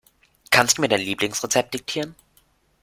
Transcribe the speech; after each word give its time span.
Kannst 0.49 0.79
du 0.79 0.81
mir 0.81 0.87
dein 0.89 1.01
Lieblingsrezept 1.01 1.75
diktieren? 1.75 2.15